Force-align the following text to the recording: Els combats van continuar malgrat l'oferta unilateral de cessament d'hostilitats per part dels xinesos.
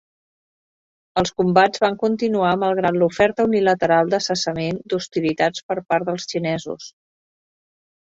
Els 1.21 1.31
combats 1.41 1.81
van 1.83 1.97
continuar 2.03 2.53
malgrat 2.63 2.97
l'oferta 3.01 3.45
unilateral 3.49 4.09
de 4.13 4.21
cessament 4.29 4.79
d'hostilitats 4.95 5.67
per 5.69 5.77
part 5.93 6.09
dels 6.09 6.27
xinesos. 6.33 6.89